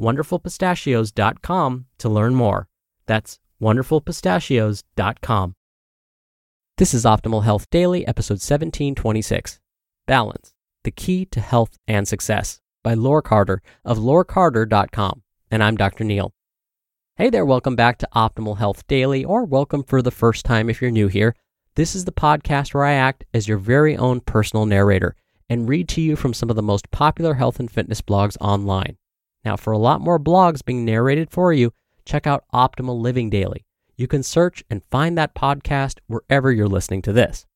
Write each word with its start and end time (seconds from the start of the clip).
wonderfulpistachios.com 0.00 1.86
to 1.98 2.08
learn 2.08 2.34
more. 2.34 2.68
That's 3.06 3.38
wonderfulpistachios.com. 3.60 5.54
This 6.78 6.94
is 6.94 7.04
Optimal 7.04 7.44
Health 7.44 7.68
Daily, 7.70 8.06
episode 8.06 8.34
1726 8.40 9.60
Balance, 10.06 10.54
the 10.84 10.90
Key 10.90 11.26
to 11.26 11.40
Health 11.40 11.78
and 11.86 12.08
Success 12.08 12.60
by 12.82 12.94
Laure 12.94 13.22
Carter 13.22 13.62
of 13.84 13.98
laurecarter.com. 13.98 15.22
And 15.50 15.62
I'm 15.62 15.76
Dr. 15.76 16.04
Neal. 16.04 16.32
Hey 17.16 17.28
there, 17.28 17.44
welcome 17.44 17.76
back 17.76 17.98
to 17.98 18.08
Optimal 18.16 18.58
Health 18.58 18.86
Daily, 18.86 19.24
or 19.24 19.44
welcome 19.44 19.84
for 19.84 20.00
the 20.00 20.10
first 20.10 20.44
time 20.46 20.70
if 20.70 20.80
you're 20.80 20.90
new 20.90 21.08
here. 21.08 21.36
This 21.74 21.94
is 21.94 22.04
the 22.06 22.12
podcast 22.12 22.74
where 22.74 22.84
I 22.84 22.94
act 22.94 23.24
as 23.32 23.46
your 23.46 23.58
very 23.58 23.96
own 23.96 24.20
personal 24.20 24.66
narrator 24.66 25.14
and 25.48 25.68
read 25.68 25.88
to 25.90 26.00
you 26.00 26.16
from 26.16 26.32
some 26.32 26.50
of 26.50 26.56
the 26.56 26.62
most 26.62 26.90
popular 26.90 27.34
health 27.34 27.60
and 27.60 27.70
fitness 27.70 28.00
blogs 28.00 28.36
online. 28.40 28.96
Now, 29.44 29.56
for 29.56 29.72
a 29.72 29.78
lot 29.78 30.00
more 30.00 30.20
blogs 30.20 30.64
being 30.64 30.84
narrated 30.84 31.30
for 31.30 31.52
you, 31.52 31.72
check 32.04 32.26
out 32.26 32.44
Optimal 32.54 33.00
Living 33.00 33.28
Daily. 33.28 33.64
You 33.96 34.06
can 34.06 34.22
search 34.22 34.64
and 34.70 34.84
find 34.84 35.18
that 35.18 35.34
podcast 35.34 35.98
wherever 36.06 36.52
you're 36.52 36.68
listening 36.68 37.02
to 37.02 37.12
this. 37.12 37.46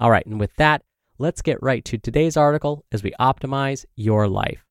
All 0.00 0.10
right, 0.10 0.26
and 0.26 0.40
with 0.40 0.54
that, 0.56 0.82
let's 1.18 1.42
get 1.42 1.62
right 1.62 1.84
to 1.84 1.98
today's 1.98 2.36
article 2.36 2.84
as 2.92 3.02
we 3.02 3.12
optimize 3.20 3.84
your 3.96 4.28
life. 4.28 4.64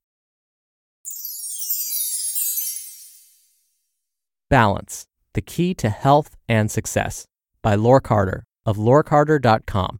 Balance, 4.50 5.08
the 5.34 5.42
Key 5.42 5.74
to 5.76 5.90
Health 5.90 6.38
and 6.48 6.72
Success 6.72 7.28
by 7.62 7.76
Laure 7.76 8.00
Carter 8.00 8.46
of 8.66 8.78
laurecarter.com. 8.78 10.00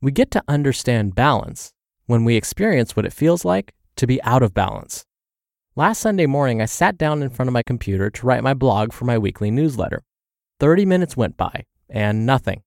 We 0.00 0.12
get 0.12 0.30
to 0.32 0.44
understand 0.48 1.14
balance 1.14 1.72
when 2.06 2.24
we 2.24 2.36
experience 2.36 2.94
what 2.94 3.06
it 3.06 3.12
feels 3.12 3.44
like 3.44 3.74
to 3.96 4.06
be 4.06 4.22
out 4.22 4.42
of 4.42 4.54
balance. 4.54 5.04
Last 5.74 6.00
Sunday 6.00 6.26
morning, 6.26 6.60
I 6.60 6.66
sat 6.66 6.98
down 6.98 7.22
in 7.22 7.30
front 7.30 7.48
of 7.48 7.54
my 7.54 7.62
computer 7.62 8.10
to 8.10 8.26
write 8.26 8.42
my 8.42 8.54
blog 8.54 8.92
for 8.92 9.04
my 9.04 9.16
weekly 9.16 9.50
newsletter. 9.50 10.02
30 10.60 10.84
minutes 10.84 11.16
went 11.16 11.36
by, 11.36 11.64
and 11.88 12.26
nothing. 12.26 12.62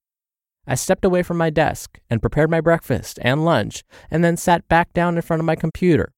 I 0.66 0.74
stepped 0.74 1.04
away 1.04 1.22
from 1.22 1.36
my 1.36 1.50
desk 1.50 2.00
and 2.10 2.20
prepared 2.20 2.50
my 2.50 2.60
breakfast 2.60 3.18
and 3.22 3.44
lunch, 3.44 3.84
and 4.10 4.24
then 4.24 4.36
sat 4.36 4.66
back 4.68 4.92
down 4.92 5.16
in 5.16 5.22
front 5.22 5.40
of 5.40 5.46
my 5.46 5.54
computer. 5.54 6.12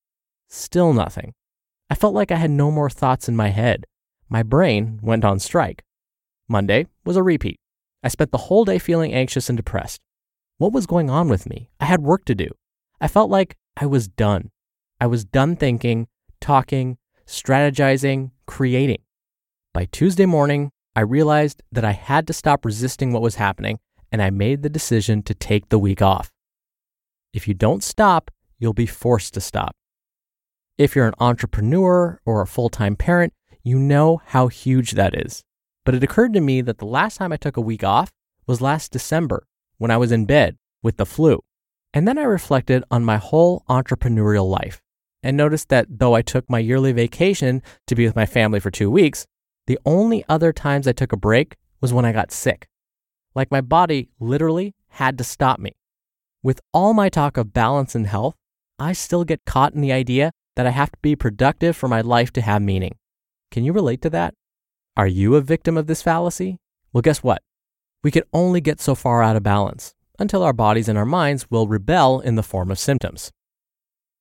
Still 0.49 0.95
nothing. 0.95 1.35
I 1.91 1.95
felt 1.95 2.15
like 2.15 2.33
I 2.33 2.37
had 2.37 2.51
no 2.51 2.71
more 2.71 2.89
thoughts 2.89 3.29
in 3.29 3.37
my 3.37 3.49
head. 3.49 3.85
My 4.31 4.43
brain 4.43 4.99
went 5.03 5.25
on 5.25 5.39
strike. 5.39 5.85
Monday 6.49 6.87
was 7.05 7.17
a 7.17 7.23
repeat. 7.23 7.61
I 8.03 8.09
spent 8.09 8.31
the 8.31 8.39
whole 8.39 8.65
day 8.65 8.79
feeling 8.79 9.13
anxious 9.13 9.51
and 9.51 9.57
depressed. 9.57 10.01
What 10.57 10.73
was 10.73 10.87
going 10.87 11.11
on 11.11 11.29
with 11.29 11.49
me? 11.49 11.69
I 11.79 11.85
had 11.85 12.01
work 12.01 12.25
to 12.27 12.35
do. 12.35 12.49
I 13.01 13.09
felt 13.09 13.31
like 13.31 13.57
I 13.77 13.87
was 13.87 14.09
done. 14.09 14.51
I 15.01 15.07
was 15.07 15.25
done 15.25 15.55
thinking, 15.55 16.09
talking, 16.41 16.99
strategizing, 17.25 18.33
creating. 18.47 18.99
By 19.73 19.85
Tuesday 19.85 20.27
morning, 20.27 20.73
I 20.97 21.03
realized 21.03 21.63
that 21.71 21.85
I 21.85 21.93
had 21.93 22.27
to 22.27 22.33
stop 22.33 22.65
resisting 22.65 23.13
what 23.13 23.23
was 23.23 23.37
happening, 23.37 23.79
and 24.11 24.21
I 24.21 24.31
made 24.31 24.63
the 24.63 24.69
decision 24.69 25.23
to 25.23 25.35
take 25.35 25.69
the 25.69 25.79
week 25.79 26.03
off. 26.03 26.33
If 27.33 27.47
you 27.47 27.55
don't 27.55 27.85
stop, 27.85 28.33
you'll 28.59 28.73
be 28.73 28.87
forced 28.87 29.35
to 29.35 29.41
stop. 29.41 29.77
If 30.79 30.97
you're 30.97 31.07
an 31.07 31.15
entrepreneur 31.21 32.21
or 32.25 32.41
a 32.41 32.47
full 32.47 32.69
time 32.69 32.97
parent, 32.97 33.33
you 33.63 33.79
know 33.79 34.21
how 34.27 34.49
huge 34.49 34.93
that 34.93 35.15
is. 35.15 35.45
But 35.85 35.95
it 35.95 36.03
occurred 36.03 36.33
to 36.33 36.41
me 36.41 36.61
that 36.63 36.79
the 36.79 36.87
last 36.87 37.19
time 37.19 37.31
I 37.31 37.37
took 37.37 37.57
a 37.57 37.61
week 37.61 37.85
off 37.85 38.11
was 38.49 38.61
last 38.61 38.91
December 38.91 39.47
when 39.77 39.93
I 39.93 39.97
was 39.97 40.11
in 40.11 40.27
bed 40.27 40.57
with 40.83 40.97
the 40.97 41.07
flu. 41.07 41.39
And 41.95 42.09
then 42.09 42.19
I 42.19 42.23
reflected 42.23 42.83
on 42.91 43.05
my 43.05 43.17
whole 43.17 43.63
entrepreneurial 43.69 44.49
life 44.49 44.83
and 45.23 45.37
noticed 45.37 45.69
that 45.69 45.87
though 45.89 46.15
I 46.15 46.23
took 46.23 46.49
my 46.49 46.59
yearly 46.59 46.93
vacation 46.93 47.63
to 47.87 47.95
be 47.95 48.07
with 48.07 48.17
my 48.17 48.27
family 48.27 48.61
for 48.61 48.71
two 48.71 48.91
weeks, 48.91 49.27
the 49.67 49.79
only 49.85 50.25
other 50.29 50.53
times 50.53 50.87
I 50.87 50.93
took 50.93 51.13
a 51.13 51.17
break 51.17 51.57
was 51.81 51.93
when 51.93 52.05
I 52.05 52.13
got 52.13 52.33
sick. 52.33 52.69
Like 53.35 53.51
my 53.51 53.61
body 53.61 54.09
literally 54.19 54.75
had 54.89 55.19
to 55.19 55.25
stop 55.25 55.59
me. 55.59 55.77
With 56.43 56.61
all 56.73 56.95
my 56.95 57.09
talk 57.09 57.37
of 57.37 57.53
balance 57.53 57.95
and 57.95 58.07
health, 58.07 58.37
I 58.79 58.93
still 58.93 59.25
get 59.25 59.45
caught 59.45 59.75
in 59.75 59.81
the 59.81 59.93
idea 59.93 60.33
that 60.57 60.67
I 60.67 60.71
have 60.71 60.91
to 60.93 60.99
be 61.03 61.17
productive 61.17 61.77
for 61.77 61.89
my 61.89 62.01
life 62.01 62.33
to 62.33 62.41
have 62.41 62.63
meaning. 62.63 62.97
Can 63.51 63.65
you 63.65 63.73
relate 63.73 64.03
to 64.03 64.11
that? 64.11 64.35
Are 64.97 65.07
you 65.07 65.35
a 65.35 65.41
victim 65.41 65.77
of 65.77 65.87
this 65.87 66.03
fallacy? 66.03 66.59
Well, 66.93 67.03
guess 67.03 67.23
what? 67.23 67.43
We 68.03 68.11
can 68.11 68.25
only 68.33 68.61
get 68.61 68.81
so 68.81 68.95
far 68.95 69.23
out 69.23 69.37
of 69.37 69.43
balance 69.43 69.95
until 70.19 70.43
our 70.43 70.53
bodies 70.53 70.89
and 70.89 70.99
our 70.99 71.05
minds 71.05 71.51
will 71.51 71.69
rebel 71.69 72.21
in 72.21 72.35
the 72.35 72.43
form 72.43 72.71
of 72.71 72.79
symptoms. 72.79 73.31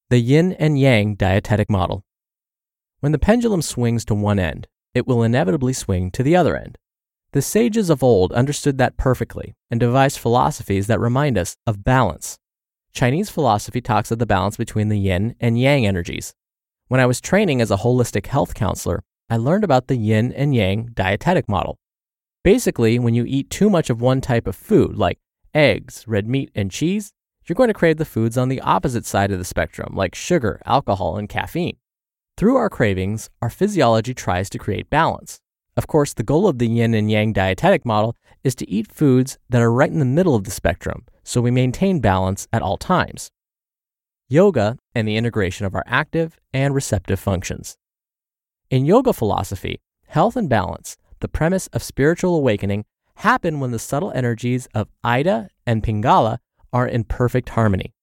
The 0.09 0.19
yin 0.19 0.53
and 0.53 0.79
yang 0.79 1.15
dietetic 1.15 1.69
model. 1.69 2.05
When 3.01 3.11
the 3.11 3.19
pendulum 3.19 3.61
swings 3.61 4.05
to 4.05 4.15
one 4.15 4.39
end, 4.39 4.67
it 4.93 5.05
will 5.05 5.21
inevitably 5.21 5.73
swing 5.73 6.11
to 6.11 6.23
the 6.23 6.33
other 6.33 6.55
end. 6.55 6.77
The 7.33 7.41
sages 7.41 7.89
of 7.89 8.01
old 8.01 8.31
understood 8.31 8.77
that 8.77 8.95
perfectly 8.95 9.55
and 9.69 9.81
devised 9.81 10.17
philosophies 10.17 10.87
that 10.87 11.01
remind 11.01 11.37
us 11.37 11.57
of 11.67 11.83
balance. 11.83 12.39
Chinese 12.93 13.29
philosophy 13.29 13.81
talks 13.81 14.09
of 14.09 14.17
the 14.17 14.25
balance 14.25 14.55
between 14.55 14.87
the 14.87 14.97
yin 14.97 15.35
and 15.41 15.59
yang 15.59 15.85
energies. 15.85 16.33
When 16.87 17.01
I 17.01 17.05
was 17.05 17.19
training 17.19 17.59
as 17.59 17.69
a 17.69 17.77
holistic 17.77 18.27
health 18.27 18.53
counselor, 18.53 19.03
I 19.29 19.35
learned 19.35 19.65
about 19.65 19.87
the 19.87 19.97
yin 19.97 20.31
and 20.31 20.55
yang 20.55 20.91
dietetic 20.93 21.49
model. 21.49 21.77
Basically, 22.45 22.97
when 22.97 23.13
you 23.13 23.25
eat 23.25 23.49
too 23.49 23.69
much 23.69 23.89
of 23.89 23.99
one 23.99 24.21
type 24.21 24.47
of 24.47 24.55
food, 24.55 24.95
like 24.95 25.19
eggs, 25.53 26.05
red 26.07 26.29
meat, 26.29 26.49
and 26.55 26.71
cheese, 26.71 27.11
you're 27.47 27.55
going 27.55 27.69
to 27.69 27.73
crave 27.73 27.97
the 27.97 28.05
foods 28.05 28.37
on 28.37 28.49
the 28.49 28.61
opposite 28.61 29.05
side 29.05 29.31
of 29.31 29.39
the 29.39 29.45
spectrum, 29.45 29.95
like 29.95 30.15
sugar, 30.15 30.61
alcohol, 30.65 31.17
and 31.17 31.29
caffeine. 31.29 31.77
Through 32.35 32.55
our 32.55 32.69
cravings, 32.69 33.29
our 33.41 33.49
physiology 33.49 34.13
tries 34.13 34.49
to 34.51 34.59
create 34.59 34.89
balance. 34.89 35.39
Of 35.75 35.87
course, 35.87 36.13
the 36.13 36.23
goal 36.23 36.47
of 36.47 36.59
the 36.59 36.67
yin 36.67 36.93
and 36.93 37.09
yang 37.09 37.33
dietetic 37.33 37.85
model 37.85 38.15
is 38.43 38.55
to 38.55 38.69
eat 38.69 38.91
foods 38.91 39.37
that 39.49 39.61
are 39.61 39.71
right 39.71 39.91
in 39.91 39.99
the 39.99 40.05
middle 40.05 40.35
of 40.35 40.43
the 40.43 40.51
spectrum, 40.51 41.05
so 41.23 41.41
we 41.41 41.51
maintain 41.51 41.99
balance 41.99 42.47
at 42.51 42.61
all 42.61 42.77
times. 42.77 43.31
Yoga 44.29 44.77
and 44.93 45.07
the 45.07 45.15
integration 45.15 45.65
of 45.65 45.73
our 45.73 45.83
active 45.87 46.37
and 46.53 46.75
receptive 46.75 47.19
functions. 47.19 47.77
In 48.69 48.85
yoga 48.85 49.13
philosophy, 49.13 49.79
health 50.07 50.35
and 50.35 50.49
balance, 50.49 50.97
the 51.21 51.27
premise 51.27 51.67
of 51.67 51.81
spiritual 51.81 52.35
awakening, 52.35 52.85
happen 53.15 53.59
when 53.59 53.71
the 53.71 53.79
subtle 53.79 54.11
energies 54.13 54.67
of 54.73 54.89
Ida 55.03 55.49
and 55.65 55.81
Pingala 55.81 56.39
are 56.73 56.87
in 56.87 57.03
perfect 57.03 57.49
harmony. 57.49 57.93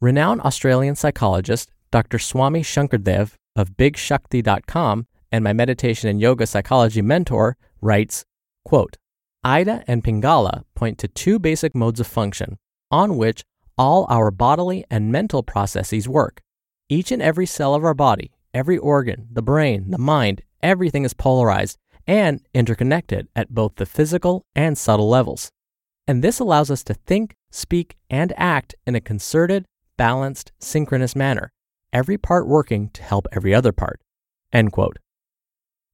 Renowned 0.00 0.40
Australian 0.42 0.96
psychologist 0.96 1.70
Dr. 1.90 2.18
Swami 2.18 2.62
Shankardev 2.62 3.34
of 3.56 3.76
BigShakti.com 3.76 5.06
and 5.30 5.44
my 5.44 5.52
meditation 5.52 6.08
and 6.08 6.20
yoga 6.20 6.46
psychology 6.46 7.02
mentor 7.02 7.56
writes, 7.80 8.24
quote, 8.64 8.96
Ida 9.42 9.84
and 9.86 10.02
Pingala 10.02 10.64
point 10.74 10.98
to 10.98 11.08
two 11.08 11.38
basic 11.38 11.74
modes 11.74 12.00
of 12.00 12.06
function 12.06 12.58
on 12.90 13.16
which 13.16 13.44
all 13.76 14.06
our 14.08 14.30
bodily 14.30 14.84
and 14.90 15.12
mental 15.12 15.42
processes 15.42 16.08
work. 16.08 16.40
Each 16.88 17.10
and 17.10 17.22
every 17.22 17.46
cell 17.46 17.74
of 17.74 17.84
our 17.84 17.94
body 17.94 18.32
Every 18.54 18.78
organ, 18.78 19.26
the 19.32 19.42
brain, 19.42 19.90
the 19.90 19.98
mind, 19.98 20.42
everything 20.62 21.04
is 21.04 21.12
polarized 21.12 21.76
and 22.06 22.40
interconnected 22.54 23.26
at 23.34 23.52
both 23.52 23.74
the 23.74 23.84
physical 23.84 24.46
and 24.54 24.78
subtle 24.78 25.08
levels. 25.08 25.50
And 26.06 26.22
this 26.22 26.38
allows 26.38 26.70
us 26.70 26.84
to 26.84 26.94
think, 26.94 27.34
speak, 27.54 27.96
and 28.10 28.32
act 28.36 28.74
in 28.86 28.94
a 28.94 29.00
concerted, 29.00 29.64
balanced, 29.96 30.52
synchronous 30.58 31.14
manner, 31.14 31.50
every 31.92 32.18
part 32.18 32.46
working 32.46 32.90
to 32.90 33.02
help 33.02 33.26
every 33.32 33.54
other 33.54 33.72
part. 33.72 34.00
End 34.52 34.72
quote. 34.72 34.98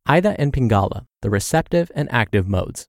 Ida 0.07 0.35
and 0.41 0.53
Pingala, 0.53 1.07
the 1.23 1.31
receptive 1.31 1.93
and 1.95 2.11
active 2.11 2.49
modes. 2.49 2.87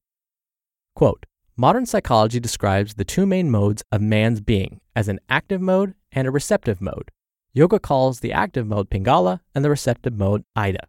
Quote, 0.95 1.25
Modern 1.57 1.85
psychology 1.85 2.39
describes 2.39 2.93
the 2.93 3.05
two 3.05 3.25
main 3.25 3.51
modes 3.51 3.83
of 3.91 4.01
man's 4.01 4.39
being 4.41 4.79
as 4.95 5.07
an 5.07 5.19
active 5.29 5.61
mode 5.61 5.93
and 6.11 6.27
a 6.27 6.31
receptive 6.31 6.81
mode. 6.81 7.11
Yoga 7.53 7.79
calls 7.79 8.21
the 8.21 8.31
active 8.31 8.65
mode 8.65 8.89
Pingala 8.89 9.41
and 9.53 9.63
the 9.63 9.69
receptive 9.69 10.17
mode 10.17 10.43
Ida. 10.55 10.87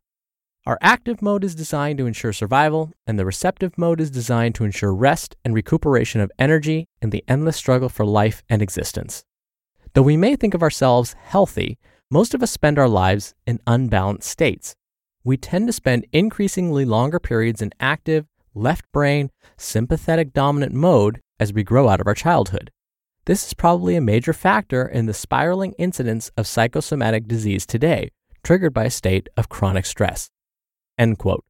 Our 0.65 0.79
active 0.81 1.21
mode 1.21 1.43
is 1.43 1.57
designed 1.57 1.99
to 1.99 2.07
ensure 2.07 2.33
survival, 2.33 2.93
and 3.05 3.19
the 3.19 3.25
receptive 3.25 3.77
mode 3.77 4.01
is 4.01 4.13
designed 4.13 4.55
to 4.55 4.65
ensure 4.65 4.95
rest 4.95 5.35
and 5.45 5.53
recuperation 5.53 6.21
of 6.21 6.31
energy 6.39 6.87
in 7.01 7.11
the 7.11 7.25
endless 7.27 7.57
struggle 7.57 7.89
for 7.89 8.07
life 8.07 8.45
and 8.49 8.63
existence. 8.63 9.25
Though 9.95 10.03
we 10.03 10.17
may 10.17 10.37
think 10.37 10.55
of 10.55 10.63
ourselves 10.63 11.17
healthy, 11.19 11.79
most 12.13 12.33
of 12.33 12.45
us 12.45 12.53
spend 12.53 12.79
our 12.79 12.89
lives 12.89 13.35
in 13.45 13.59
unbalanced 13.67 14.31
states. 14.31 14.77
We 15.25 15.37
tend 15.37 15.67
to 15.67 15.73
spend 15.73 16.07
increasingly 16.13 16.85
longer 16.85 17.19
periods 17.19 17.61
in 17.61 17.73
active, 17.81 18.27
left 18.55 18.85
brain, 18.93 19.31
sympathetic 19.57 20.33
dominant 20.33 20.75
mode 20.75 21.21
as 21.41 21.53
we 21.53 21.65
grow 21.65 21.89
out 21.89 22.01
of 22.01 22.07
our 22.07 22.15
childhood. 22.15 22.71
This 23.25 23.49
is 23.49 23.55
probably 23.55 23.97
a 23.97 24.01
major 24.01 24.33
factor 24.33 24.87
in 24.87 25.07
the 25.07 25.15
spiraling 25.15 25.73
incidence 25.73 26.31
of 26.37 26.47
psychosomatic 26.47 27.27
disease 27.27 27.67
today, 27.67 28.11
triggered 28.45 28.73
by 28.73 28.85
a 28.85 28.91
state 28.91 29.29
of 29.37 29.49
chronic 29.49 29.87
stress. 29.87 30.31
End 30.99 31.19
quote. 31.19 31.45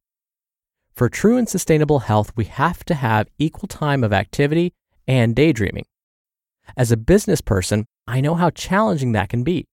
For 0.95 1.09
true 1.09 1.37
and 1.37 1.49
sustainable 1.49 1.99
health, 1.99 2.31
we 2.35 2.45
have 2.45 2.83
to 2.85 2.93
have 2.93 3.27
equal 3.39 3.67
time 3.67 4.03
of 4.03 4.13
activity 4.13 4.73
and 5.07 5.35
daydreaming. 5.35 5.85
As 6.77 6.91
a 6.91 6.97
business 6.97 7.41
person, 7.41 7.85
I 8.07 8.21
know 8.21 8.35
how 8.35 8.49
challenging 8.49 9.11
that 9.13 9.29
can 9.29 9.43
be. 9.43 9.65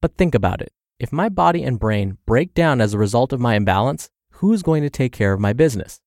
But 0.00 0.16
think 0.16 0.34
about 0.34 0.62
it. 0.62 0.72
If 0.98 1.12
my 1.12 1.28
body 1.28 1.62
and 1.62 1.78
brain 1.78 2.18
break 2.26 2.54
down 2.54 2.80
as 2.80 2.94
a 2.94 2.98
result 2.98 3.32
of 3.32 3.40
my 3.40 3.54
imbalance, 3.54 4.08
who's 4.32 4.62
going 4.62 4.82
to 4.82 4.90
take 4.90 5.12
care 5.12 5.32
of 5.32 5.40
my 5.40 5.52
business? 5.52 6.00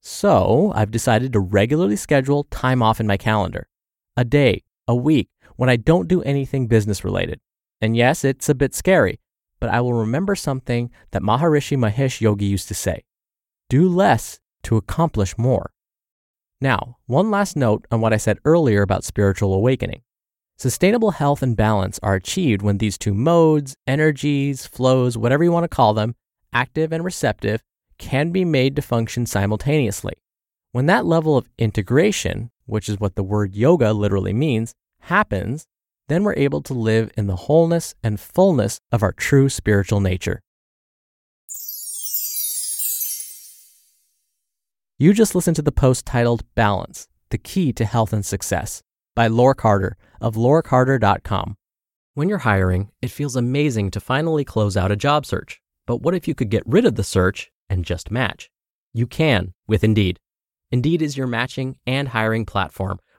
So 0.00 0.72
I've 0.74 0.90
decided 0.90 1.32
to 1.32 1.40
regularly 1.40 1.96
schedule 1.96 2.44
time 2.44 2.82
off 2.82 3.00
in 3.00 3.06
my 3.06 3.16
calendar 3.16 3.68
a 4.16 4.24
day, 4.24 4.62
a 4.86 4.94
week, 4.94 5.28
when 5.56 5.70
I 5.70 5.76
don't 5.76 6.08
do 6.08 6.22
anything 6.22 6.66
business 6.66 7.04
related. 7.04 7.40
And 7.80 7.96
yes, 7.96 8.24
it's 8.24 8.48
a 8.48 8.54
bit 8.54 8.74
scary, 8.74 9.20
but 9.62 9.70
I 9.70 9.80
will 9.80 9.94
remember 9.94 10.34
something 10.34 10.90
that 11.12 11.22
Maharishi 11.22 11.78
Mahesh 11.78 12.20
Yogi 12.20 12.46
used 12.46 12.66
to 12.66 12.74
say 12.74 13.04
do 13.70 13.88
less 13.88 14.40
to 14.64 14.76
accomplish 14.76 15.38
more. 15.38 15.70
Now, 16.60 16.96
one 17.06 17.30
last 17.30 17.54
note 17.54 17.86
on 17.92 18.00
what 18.00 18.12
I 18.12 18.16
said 18.16 18.40
earlier 18.44 18.82
about 18.82 19.04
spiritual 19.04 19.54
awakening. 19.54 20.02
Sustainable 20.58 21.12
health 21.12 21.44
and 21.44 21.56
balance 21.56 22.00
are 22.02 22.16
achieved 22.16 22.60
when 22.60 22.78
these 22.78 22.98
two 22.98 23.14
modes, 23.14 23.76
energies, 23.86 24.66
flows, 24.66 25.16
whatever 25.16 25.44
you 25.44 25.52
want 25.52 25.62
to 25.62 25.68
call 25.68 25.94
them, 25.94 26.16
active 26.52 26.92
and 26.92 27.04
receptive, 27.04 27.62
can 27.98 28.32
be 28.32 28.44
made 28.44 28.74
to 28.74 28.82
function 28.82 29.26
simultaneously. 29.26 30.14
When 30.72 30.86
that 30.86 31.06
level 31.06 31.36
of 31.36 31.48
integration, 31.56 32.50
which 32.66 32.88
is 32.88 32.98
what 32.98 33.14
the 33.14 33.22
word 33.22 33.54
yoga 33.54 33.92
literally 33.92 34.32
means, 34.32 34.74
happens, 35.02 35.68
then 36.08 36.24
we're 36.24 36.34
able 36.34 36.62
to 36.62 36.74
live 36.74 37.10
in 37.16 37.26
the 37.26 37.36
wholeness 37.36 37.94
and 38.02 38.20
fullness 38.20 38.80
of 38.90 39.02
our 39.02 39.12
true 39.12 39.48
spiritual 39.48 40.00
nature. 40.00 40.40
You 44.98 45.12
just 45.12 45.34
listened 45.34 45.56
to 45.56 45.62
the 45.62 45.72
post 45.72 46.06
titled 46.06 46.44
Balance 46.54 47.08
The 47.30 47.38
Key 47.38 47.72
to 47.72 47.84
Health 47.84 48.12
and 48.12 48.24
Success 48.24 48.82
by 49.16 49.26
Laure 49.26 49.54
Carter 49.54 49.96
of 50.20 50.36
laurecarter.com. 50.36 51.56
When 52.14 52.28
you're 52.28 52.38
hiring, 52.38 52.90
it 53.00 53.10
feels 53.10 53.34
amazing 53.34 53.90
to 53.92 54.00
finally 54.00 54.44
close 54.44 54.76
out 54.76 54.92
a 54.92 54.96
job 54.96 55.26
search. 55.26 55.60
But 55.86 56.02
what 56.02 56.14
if 56.14 56.28
you 56.28 56.34
could 56.34 56.50
get 56.50 56.62
rid 56.66 56.84
of 56.84 56.94
the 56.94 57.02
search 57.02 57.50
and 57.68 57.84
just 57.84 58.10
match? 58.10 58.50
You 58.94 59.06
can 59.06 59.54
with 59.66 59.82
Indeed. 59.82 60.20
Indeed 60.70 61.02
is 61.02 61.16
your 61.16 61.26
matching 61.26 61.78
and 61.86 62.08
hiring 62.08 62.46
platform 62.46 63.00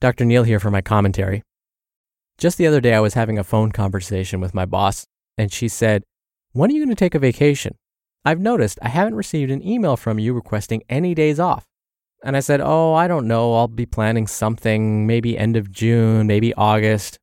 Dr. 0.00 0.24
Neal 0.24 0.42
here 0.42 0.60
for 0.60 0.70
my 0.70 0.80
commentary. 0.80 1.42
Just 2.36 2.58
the 2.58 2.66
other 2.66 2.80
day, 2.80 2.94
I 2.94 3.00
was 3.00 3.14
having 3.14 3.38
a 3.38 3.44
phone 3.44 3.72
conversation 3.72 4.40
with 4.40 4.54
my 4.54 4.66
boss, 4.66 5.06
and 5.38 5.52
she 5.52 5.68
said, 5.68 6.02
When 6.52 6.70
are 6.70 6.74
you 6.74 6.80
going 6.84 6.94
to 6.94 6.94
take 6.94 7.14
a 7.14 7.18
vacation? 7.18 7.76
I've 8.24 8.40
noticed 8.40 8.78
I 8.82 8.88
haven't 8.88 9.14
received 9.14 9.50
an 9.50 9.66
email 9.66 9.96
from 9.96 10.18
you 10.18 10.32
requesting 10.32 10.82
any 10.88 11.14
days 11.14 11.38
off. 11.38 11.66
And 12.24 12.36
I 12.36 12.40
said, 12.40 12.60
Oh, 12.62 12.94
I 12.94 13.06
don't 13.06 13.28
know. 13.28 13.54
I'll 13.54 13.68
be 13.68 13.86
planning 13.86 14.26
something 14.26 15.06
maybe 15.06 15.36
end 15.36 15.56
of 15.56 15.70
June, 15.70 16.26
maybe 16.26 16.54
August. 16.54 17.18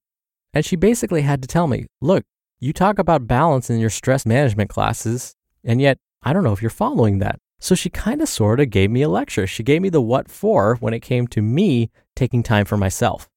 And 0.54 0.64
she 0.64 0.76
basically 0.76 1.24
had 1.24 1.42
to 1.42 1.48
tell 1.48 1.68
me, 1.68 1.88
Look, 2.02 2.24
you 2.60 2.72
talk 2.72 3.00
about 3.00 3.28
balance 3.28 3.70
in 3.70 3.80
your 3.80 3.90
stress 3.90 4.26
management 4.26 4.70
classes, 4.70 5.34
and 5.64 5.82
yet 5.82 5.98
I 6.22 6.34
don't 6.34 6.44
know 6.44 6.54
if 6.54 6.62
you're 6.62 6.70
following 6.70 7.18
that. 7.20 7.40
So 7.62 7.76
she 7.76 7.92
kind 7.92 8.22
of 8.22 8.28
sort 8.28 8.60
of 8.60 8.72
gave 8.72 8.90
me 8.90 9.04
a 9.04 9.10
lecture. 9.10 9.46
She 9.46 9.62
gave 9.62 9.84
me 9.84 9.90
the 9.90 10.02
what 10.02 10.30
for 10.30 10.78
when 10.80 10.96
it 10.96 11.02
came 11.02 11.28
to 11.28 11.44
me 11.44 11.92
taking 12.16 12.42
time 12.42 12.66
for 12.66 12.76
myself. 12.76 13.30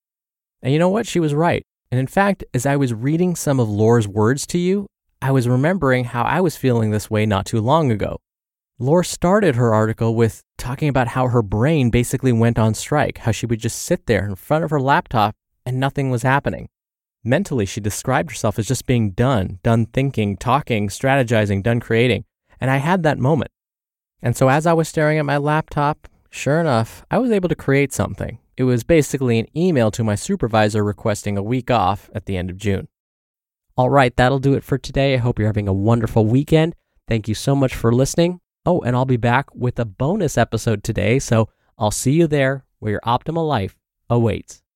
And 0.63 0.73
you 0.73 0.79
know 0.79 0.89
what? 0.89 1.07
She 1.07 1.21
was 1.21 1.35
right. 1.35 1.63
And 1.91 2.01
in 2.01 2.07
fact, 2.07 2.43
as 2.55 2.65
I 2.65 2.77
was 2.77 2.95
reading 2.95 3.37
some 3.37 3.61
of 3.61 3.69
Laure's 3.69 4.09
words 4.09 4.47
to 4.49 4.59
you, 4.59 4.87
I 5.21 5.31
was 5.31 5.47
remembering 5.47 6.05
how 6.05 6.23
I 6.23 6.41
was 6.41 6.57
feeling 6.57 6.91
this 6.91 7.11
way 7.11 7.27
not 7.27 7.45
too 7.45 7.61
long 7.61 7.93
ago. 7.93 8.19
Laura 8.79 9.05
started 9.05 9.57
her 9.57 9.75
article 9.75 10.15
with 10.15 10.43
talking 10.57 10.89
about 10.89 11.09
how 11.09 11.29
her 11.29 11.43
brain 11.43 11.91
basically 11.91 12.33
went 12.33 12.59
on 12.59 12.73
strike, 12.73 13.19
how 13.19 13.31
she 13.31 13.47
would 13.47 13.61
just 13.61 13.79
sit 13.79 14.07
there 14.07 14.25
in 14.25 14.37
front 14.37 14.65
of 14.65 14.71
her 14.71 14.81
laptop 14.81 15.35
and 15.67 15.79
nothing 15.79 16.11
was 16.11 16.23
happening. 16.23 16.69
Mentally, 17.23 17.67
she 17.67 17.81
described 17.81 18.31
herself 18.31 18.59
as 18.59 18.67
just 18.67 18.87
being 18.87 19.11
done, 19.11 19.59
done 19.63 19.85
thinking, 19.87 20.39
talking, 20.39 20.89
strategizing, 20.89 21.63
done 21.63 21.79
creating. 21.79 22.25
And 22.59 22.71
I 22.71 22.79
had 22.79 23.03
that 23.03 23.19
moment. 23.19 23.51
And 24.25 24.35
so 24.35 24.49
as 24.49 24.67
I 24.67 24.73
was 24.73 24.89
staring 24.89 25.19
at 25.19 25.27
my 25.27 25.37
laptop, 25.37 26.09
sure 26.31 26.59
enough, 26.59 27.05
I 27.11 27.19
was 27.19 27.31
able 27.31 27.51
to 27.51 27.55
create 27.55 27.93
something. 27.93 28.39
It 28.57 28.65
was 28.65 28.83
basically 28.83 29.39
an 29.39 29.47
email 29.55 29.91
to 29.91 30.03
my 30.03 30.15
supervisor 30.15 30.83
requesting 30.83 31.37
a 31.37 31.43
week 31.43 31.71
off 31.71 32.09
at 32.15 32.25
the 32.25 32.39
end 32.39 32.49
of 32.49 32.57
June. 32.57 32.89
All 33.77 33.91
right, 33.91 34.17
that'll 34.17 34.39
do 34.39 34.55
it 34.55 34.65
for 34.65 34.79
today. 34.79 35.13
I 35.13 35.19
hope 35.19 35.39
you're 35.39 35.49
having 35.49 35.69
a 35.69 35.75
wonderful 35.75 36.25
weekend. 36.25 36.75
Thank 37.07 37.29
you 37.29 37.35
so 37.35 37.55
much 37.55 37.75
for 37.75 37.93
listening. 37.93 38.41
Oh, 38.65 38.81
and 38.81 38.97
I'll 38.97 39.05
be 39.05 39.19
back 39.19 39.55
with 39.55 39.79
a 39.79 39.85
bonus 39.85 40.39
episode 40.39 40.83
today, 40.83 41.19
so 41.19 41.51
I'll 41.77 41.91
see 41.91 42.13
you 42.13 42.27
there 42.27 42.65
where 42.79 42.93
your 42.93 43.01
optimal 43.05 43.47
life 43.47 43.77
awaits. 44.09 44.65